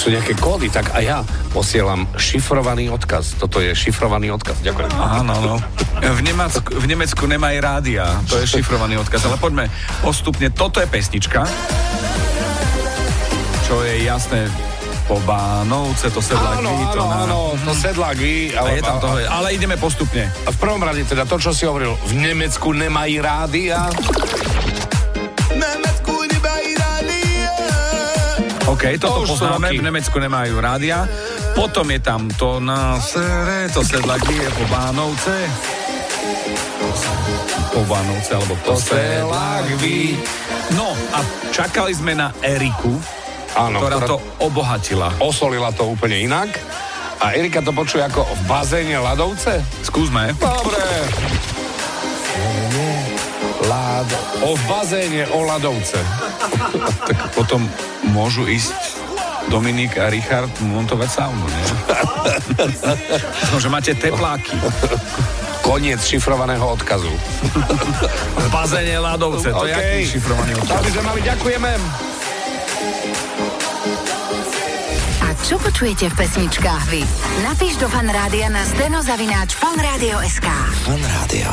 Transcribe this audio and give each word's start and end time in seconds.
sú 0.00 0.08
nejaké 0.08 0.32
kódy, 0.40 0.72
tak 0.72 0.96
aj 0.96 1.04
ja 1.04 1.20
posielam 1.52 2.08
šifrovaný 2.16 2.88
odkaz. 2.88 3.36
Toto 3.36 3.60
je 3.60 3.76
šifrovaný 3.76 4.32
odkaz. 4.32 4.64
Ďakujem. 4.64 4.96
Áno, 4.96 5.34
no. 5.44 5.54
V 6.00 6.20
Nemecku, 6.24 6.72
v 6.72 6.86
Nemecku 6.88 7.28
nemá 7.28 7.52
aj 7.52 7.58
rádia. 7.60 8.04
To 8.32 8.40
je 8.40 8.48
šifrovaný 8.48 8.96
odkaz. 8.96 9.28
Ale 9.28 9.36
poďme 9.36 9.68
postupne. 10.00 10.48
Toto 10.48 10.80
je 10.80 10.88
pesnička. 10.88 11.44
Čo 13.68 13.84
je 13.84 14.08
jasné, 14.08 14.48
po 15.04 15.20
Bánovce, 15.26 16.06
to 16.08 16.22
sedlák 16.22 16.62
Áno, 16.62 16.70
ví, 16.70 16.84
to 16.94 17.02
áno, 17.02 17.12
áno, 17.12 17.40
to 17.60 17.72
sedlák 17.74 18.16
ví. 18.16 18.54
A 18.54 18.72
je 18.72 18.80
tam 18.80 19.02
toho, 19.02 19.18
ale 19.20 19.52
ideme 19.52 19.74
postupne. 19.74 20.30
A 20.46 20.54
v 20.54 20.58
prvom 20.62 20.78
rade 20.78 21.02
teda 21.04 21.26
to, 21.26 21.36
čo 21.36 21.50
si 21.52 21.66
hovoril, 21.68 21.98
v 22.08 22.12
Nemecku 22.14 22.72
nemají 22.72 23.18
rádia. 23.18 23.90
OK, 28.70 28.84
toto 29.02 29.26
To 29.26 29.34
poznáme, 29.34 29.74
v 29.74 29.82
Nemecku 29.82 30.14
nemajú 30.14 30.62
rádia. 30.62 31.02
Potom 31.58 31.90
je 31.90 31.98
tam 31.98 32.30
to 32.30 32.62
na 32.62 33.02
sere, 33.02 33.66
to 33.74 33.82
sedlak 33.82 34.22
je 34.22 34.46
po 34.46 34.64
Bánovce. 34.70 35.34
Po 37.74 37.82
Bánovce, 37.90 38.30
alebo 38.38 38.54
to 38.62 38.78
sedlak 38.78 39.66
ví. 39.82 40.14
No 40.78 40.94
a 41.10 41.18
čakali 41.50 41.90
sme 41.90 42.14
na 42.14 42.30
Eriku, 42.46 42.94
Áno, 43.58 43.82
ktorá 43.82 43.98
ktorá 43.98 44.06
to 44.06 44.16
obohatila. 44.38 45.18
osolila 45.18 45.74
to 45.74 45.90
úplne 45.90 46.22
inak. 46.22 46.54
A 47.20 47.34
Erika 47.36 47.60
to 47.60 47.74
počuje 47.74 48.00
ako 48.00 48.22
v 48.22 48.40
bazéne 48.46 48.96
ľadovce? 49.02 49.60
Skúsme. 49.82 50.30
Dobre. 50.38 50.86
Ládo. 54.00 54.16
O 54.48 54.56
bazéne 54.64 55.28
o 55.28 55.44
ľadovce. 55.44 56.00
Tak 57.04 57.16
potom 57.36 57.68
môžu 58.08 58.48
ísť 58.48 58.72
Dominik 59.52 60.00
a 60.00 60.08
Richard 60.08 60.48
montovať 60.64 61.20
saunu, 61.20 61.44
nie? 61.44 61.64
Možno, 63.52 63.60
že 63.60 63.68
máte 63.68 63.92
tepláky. 63.92 64.56
Koniec 65.60 66.00
šifrovaného 66.00 66.64
odkazu. 66.64 67.12
V 68.40 68.48
bazéne 68.48 69.04
ľadovce, 69.04 69.52
to 69.52 69.68
je 69.68 69.74
OK. 69.76 69.80
aký 69.84 70.00
šifrovaný 70.16 70.52
odkaz. 70.56 70.72
Tak 70.72 70.80
by 70.80 70.90
sme 70.96 71.02
mali, 71.04 71.20
ďakujeme. 71.20 71.70
A 75.20 75.28
čo 75.44 75.60
počujete 75.60 76.08
v 76.08 76.14
pesničkách 76.16 76.84
vy? 76.88 77.04
Napíš 77.44 77.76
do 77.76 77.88
fanrádia 77.92 78.48
na 78.48 78.64
steno 78.64 79.04
zavináč 79.04 79.60
fanradio.sk. 79.60 80.48
Fan 80.88 81.04
Rádio. 81.04 81.52